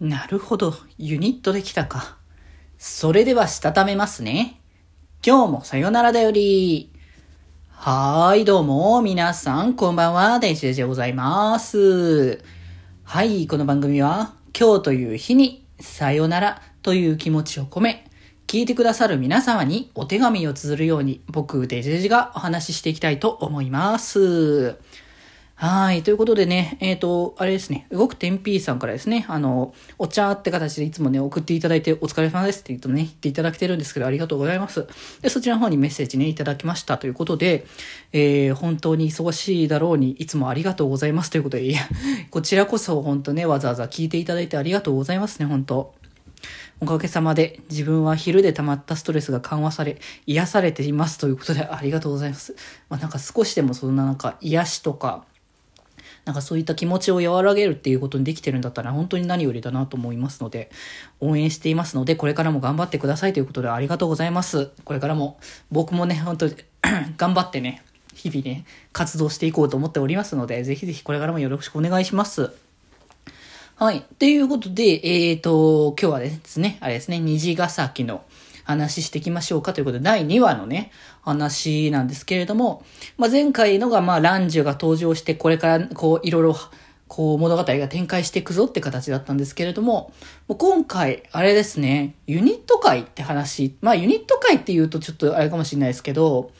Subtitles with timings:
[0.00, 2.18] なるほど、ユニットできたか。
[2.76, 4.60] それではしたためますね。
[5.26, 6.92] 今日もさよならだより。
[7.70, 12.42] はーい、どうも、皆さん、こんばんは、デイジでございます。
[13.04, 18.04] はい、この番組は、今日という日に、さよならという気持ちを込め、
[18.46, 24.76] 聞いてくださる皆様にお手紙を綴るように、僕、デジデジがお話ししていきたいと思います。
[25.58, 26.02] はい。
[26.02, 34.86] ということでね、えっ、と、あれですね、動く天 P さんからですね、あの、お茶って形でいつもね、送っていただいて、お疲れ様ですって言うとね、言っていただけてるんですけど、ありがとうございます。
[35.22, 37.64] で、そちらの方にメッセージね、いただきましたということで、
[38.12, 41.80] えー、本当に忙しいだろうに、いつもありがとうございますということで、いや、
[42.30, 45.94] こちらこそ本当ね、わざわざ聞いていただいてありがとうございますね、本当
[46.80, 49.96] おかげさまで自分は昼で溜まったストレスが緩和され、
[50.26, 52.54] 癒されていますということでありがとうございます。
[52.90, 55.24] まあなんか少しでもそんななんか癒しとか、
[56.26, 60.70] なんかそういった気持ちを和らげるっていうことにできてるんだったら本当に何よりだなと思いますので、
[61.20, 64.70] 応援していますので、これからも頑張ってくださいということでありがとうございます。
[64.84, 65.38] これからも
[65.70, 66.56] 僕もね、本当に
[67.16, 72.50] 頑張ってね、日々ね、活動していこうと思っておりますので、ぜひぜひこれからもよろしくお願いします。
[73.76, 74.04] はい。
[74.18, 78.24] ということで、えっ、と、今日はですね、あれですね、虹ヶ崎の
[78.66, 80.90] 話していきましょうかということで、第2話のね、
[81.22, 82.84] 話なんですけれども、
[83.16, 86.56] まあ、前回のが、まあ、ランジュが登場して、これから、こう、いろいろ、
[87.06, 90.12] こう、物語が展開していくぞって形だったんですけれども、
[90.48, 96.50] もう今回、あれですね、ユニット会って話、まあ、ユニット会って言うとちょっとあれかもしれないですけど、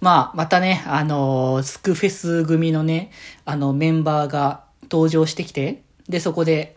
[0.00, 3.10] まあ、またね、あの、スクフェス組のね、
[3.44, 6.76] あの、メンバーが登場してきて、で、そこで、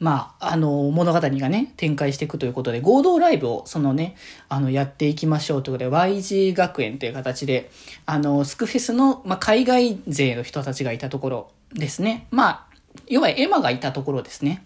[0.00, 4.16] まあ、あの、物語がね、展開していくということで、合同ライブを、そのね、
[4.48, 7.70] あの、やっていきましょうということで、YG 学園という形で、
[8.06, 12.26] あの、スクフェスの、まあ、海外勢の人たちがいたところですね。
[12.30, 12.66] まあ、
[13.08, 14.64] 要はエマがいたところですね。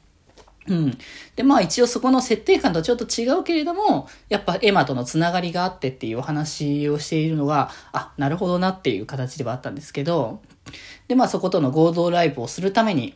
[0.67, 0.99] うん。
[1.37, 10.41] で、まあ一応そこの設定感とちょっと違うけれども、やっぱエマとのつながりがあってっていうお話をしているのが、あ、なるほどなっていう形ではあったんですけど、
[11.09, 13.15] で、まあそことの合同ライブをするために、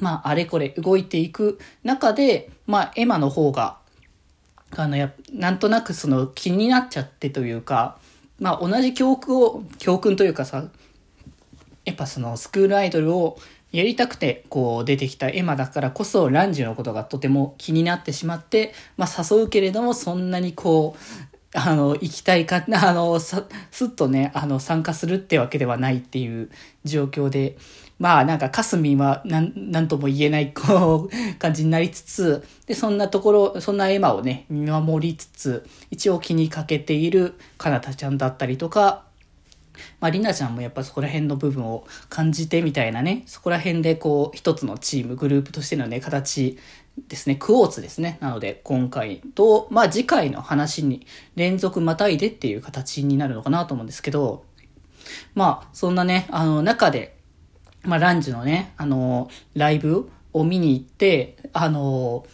[0.00, 3.78] まああれこれ動いていく中で、まあエマの方が、
[4.76, 7.98] あの、や、なんとなくその気になっちゃってというか、
[8.38, 10.64] まあ同じ教訓を、教訓というかさ、
[11.84, 13.38] やっぱそのスクールアイドルを
[13.72, 26.50] やりたくてこう出てきたエマだからこそランジュのことがとても気になってしまって、まあ誘うけれどもそんなにこう、あの、行きたいか、あの、さ、すっとね、あの、参加するってわけではないっていう
[26.84, 27.56] 状況で、
[27.98, 39.04] まあなんかかすみんはなん、なんとも言えない、こう、感じになりつつ、で、そんなところ、そんなエマをね、見守りつつ、一応気にかけているかなたちゃんだったりとか、
[40.00, 46.58] まあ、りなちゃんもやっぱそこら辺の部分を感じてみたいなね、そこら辺でこう、一つのチーム、グループとしてのね、形
[47.08, 48.18] ですね、クォーツですね。
[48.20, 54.44] なので、今回と、まあ、次回の話に連続またいでっていう形になるのかなと思うんですけど、
[55.34, 57.15] まあ、そんなね、あの、中で、
[57.82, 62.26] まあ、ランジのね、あの、ライブを見に行って、あの、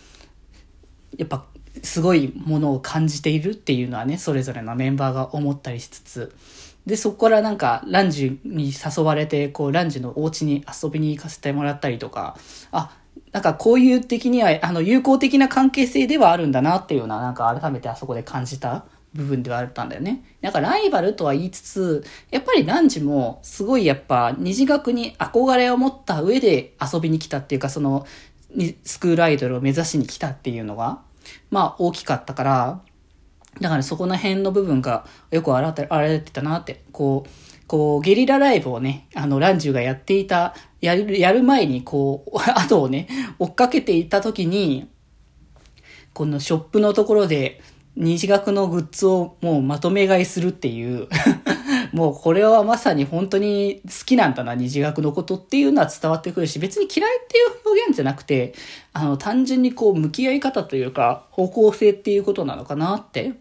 [1.17, 1.45] やっぱ、
[1.83, 6.35] すごいものを感じているっていうのはね、それぞれのメンバーが思ったりしつつ、
[6.87, 12.37] で、そこからなんか、ランジに誘われて、こう、ランジのお家に遊びに行かせてもらったりとか、
[12.73, 12.97] あ、
[13.31, 20.25] なんかこういう的には、あの、友好的な関係性ではあるんだなっていうような、なんか改めてあそこで感じた部分ではあったんだよね。
[20.41, 28.07] なんかライバルとは言いつつ、やっぱりランジも、すごいやっぱ、二次学に憧れを持った上で遊びに来たっていうか、その、
[28.85, 31.01] スクールアイドルを目指しに来たっていうのが、
[31.51, 32.81] まあ大きかったから、
[33.61, 37.31] だからそこの辺の部分がよく現れてたなって、こう、
[37.67, 43.09] こう、ゲリラライブをね、あの、ランジュがやっていた、やる、やる前に、こう、 後をね、
[43.39, 44.89] 追っかけていた時に、
[46.13, 47.61] このショップのところで、
[47.97, 51.09] 二次学のグッズをもうまとめ買いするっていう、
[51.93, 58.55] もうこれはまさに本当に好きなんだな、二次学のことっていうのは伝わってくるし、別に嫌いっていう表現じゃなくて、
[58.95, 63.35] あの、単純にこう、向き合い方というか、方向性っていうことなのかなって。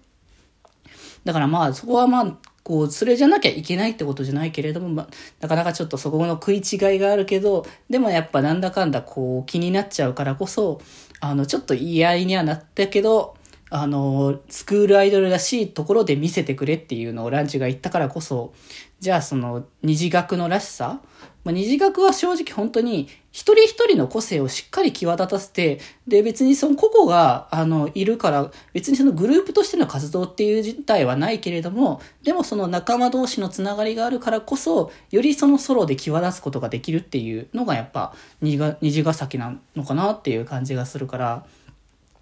[1.24, 5.08] だからまあ、そこはまあ、こう、それじゃなきゃいけないってことじゃないけれども、まあ、
[5.40, 10.82] なかなかちょっとそこの食い違いがあるけど、でもやっぱなんだかんだこう、気になっちゃうからこそ、
[11.22, 13.36] あの、ちょっと言い合いにはなったけど、
[13.72, 18.54] あの、スクールアイドルらしいところで見せてくれっていうのをランチが言ったからこそ、
[19.00, 21.00] じゃあその二次学のらしさ
[21.44, 38.60] まあ、二次学は正直本当に一人一人の個性をしっかり際立たせて、で、別にその個々が、あの、いるから、別にそのグループとしての活動っていう自体はないけれども、でもその仲間同士のつながりがあるからこそ、よりそのソロで際立つことができるっていうのがやっぱ、二
[38.92, 41.46] 次ヶ崎なのかなっていう感じがするから、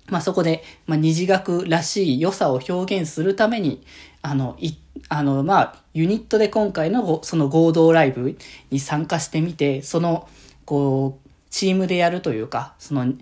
[0.10, 3.84] まあ、そこで、まあ、二次学らしい良さを表現するために、
[4.22, 4.74] あの、い、
[5.08, 8.38] あの、まあ、ユニットで今回のその合同ライブ
[8.72, 10.28] に参加してみて、その、
[10.66, 13.14] こう、チームでやるというか、その、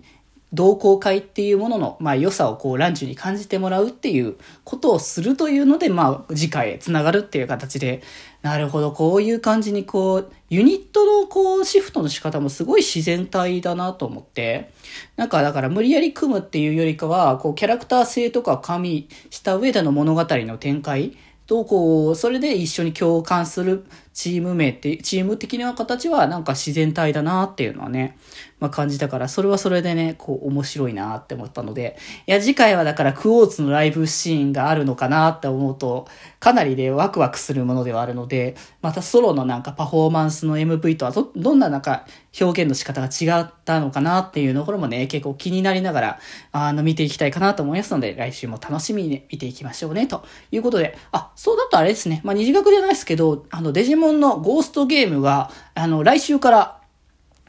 [0.52, 8.02] 同好会っていうものの、まあ、良さをこう、ランチに感じてもらうっていうことをするというので、まあ、次回へ繋がるっていう形で、
[8.40, 14.72] なるほど、こういう感じにこう、ユニットのこう、シフトの仕方もすごい自然体だなと思って、
[15.16, 21.16] なんかだから無理やり組むっていうよりかは、こう、キャラクター性とか加味した上での物語の展開
[21.46, 23.84] と、こう、それで一緒に共感する
[24.18, 28.18] チーム名って、チーム的な形はなんか自然体だなっていうのはね、
[28.58, 36.08] まあ感じたから、それはそれでね、こう面白いなって思ったので、いや次回はだからクォーツのライブシーンがあるのかなって思うと、
[36.40, 42.04] かなりね、ワクワクするものではあるので、またソロのなんかパフォーマンスの MV とはど、どんななんか
[42.40, 46.18] 表現の仕方が違ったのかなっていうところもね、結構気になりながら、
[46.52, 56.80] あの、見ていきたいかなと思いますので、来週も楽しみに、ね、見ていきましょうね、ということで、あ、そうだとあれですね、まあ二次学じゃないですけど、あの、デジモンモンのゴーストゲームが、あの、来週から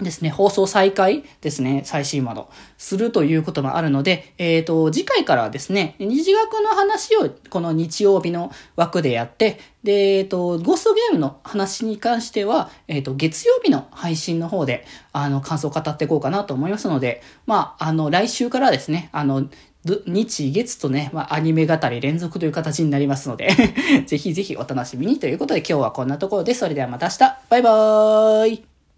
[0.01, 19.49] ですね、放送再開ですね、最新話の、するということもあるので、えっ、ー、と、次回からはですね、二次学の話をこの日曜日の枠でやって、で、えっ、ー、と、ゴーストゲームの話に関しては、えっ、ー、と、月曜日の配信の方で、あの、感想を語っていこうかなと思いますので、まあ、あの、来週からですね、あの、
[20.05, 23.49] 日月とね、まあ、アニメ語り連続という形になりますので
[24.07, 26.59] ぜひぜひお楽しみにということで今日はこんなところです。
[26.59, 27.19] それではまた明日
[27.49, 28.68] バイバーイ